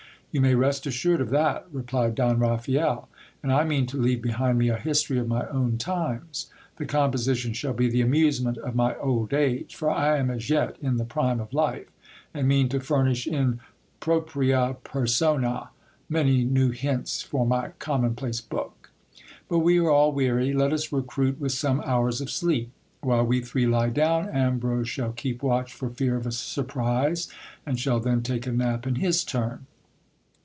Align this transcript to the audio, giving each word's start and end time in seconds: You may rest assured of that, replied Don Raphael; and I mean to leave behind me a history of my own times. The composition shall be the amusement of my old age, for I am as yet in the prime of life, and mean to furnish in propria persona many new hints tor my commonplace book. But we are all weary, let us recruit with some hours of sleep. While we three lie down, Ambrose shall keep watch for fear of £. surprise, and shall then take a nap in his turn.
You 0.33 0.39
may 0.39 0.55
rest 0.55 0.85
assured 0.87 1.19
of 1.19 1.29
that, 1.31 1.67
replied 1.73 2.15
Don 2.15 2.39
Raphael; 2.39 3.09
and 3.43 3.51
I 3.51 3.65
mean 3.65 3.85
to 3.87 3.97
leave 3.97 4.21
behind 4.21 4.59
me 4.59 4.69
a 4.69 4.77
history 4.77 5.17
of 5.19 5.27
my 5.27 5.45
own 5.49 5.77
times. 5.77 6.49
The 6.77 6.85
composition 6.85 7.51
shall 7.51 7.73
be 7.73 7.89
the 7.89 7.99
amusement 7.99 8.57
of 8.59 8.73
my 8.73 8.95
old 8.95 9.33
age, 9.33 9.75
for 9.75 9.89
I 9.91 10.17
am 10.17 10.29
as 10.31 10.49
yet 10.49 10.77
in 10.81 10.95
the 10.95 11.03
prime 11.03 11.41
of 11.41 11.51
life, 11.51 11.87
and 12.33 12.47
mean 12.47 12.69
to 12.69 12.79
furnish 12.79 13.27
in 13.27 13.59
propria 13.99 14.77
persona 14.85 15.69
many 16.07 16.45
new 16.45 16.69
hints 16.69 17.27
tor 17.29 17.45
my 17.45 17.71
commonplace 17.79 18.39
book. 18.39 18.89
But 19.49 19.59
we 19.59 19.79
are 19.79 19.91
all 19.91 20.13
weary, 20.13 20.53
let 20.53 20.71
us 20.71 20.93
recruit 20.93 21.41
with 21.41 21.51
some 21.51 21.81
hours 21.85 22.21
of 22.21 22.31
sleep. 22.31 22.71
While 23.01 23.25
we 23.25 23.41
three 23.41 23.67
lie 23.67 23.89
down, 23.89 24.29
Ambrose 24.29 24.87
shall 24.87 25.11
keep 25.11 25.43
watch 25.43 25.73
for 25.73 25.89
fear 25.89 26.15
of 26.15 26.23
£. 26.23 26.31
surprise, 26.31 27.27
and 27.65 27.77
shall 27.77 27.99
then 27.99 28.21
take 28.23 28.47
a 28.47 28.53
nap 28.53 28.87
in 28.87 28.95
his 28.95 29.25
turn. 29.25 29.65